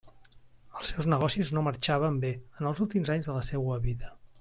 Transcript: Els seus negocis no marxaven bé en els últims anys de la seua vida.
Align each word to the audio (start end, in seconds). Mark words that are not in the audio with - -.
Els 0.79 0.93
seus 0.93 1.07
negocis 1.11 1.53
no 1.57 1.63
marxaven 1.69 2.19
bé 2.27 2.35
en 2.41 2.73
els 2.73 2.85
últims 2.87 3.17
anys 3.19 3.31
de 3.33 3.41
la 3.41 3.49
seua 3.55 3.83
vida. 3.89 4.17